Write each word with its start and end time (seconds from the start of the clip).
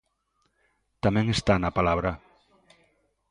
Tamén 1.03 1.25
está 1.29 1.53
na 1.59 1.75
palabra. 1.77 2.11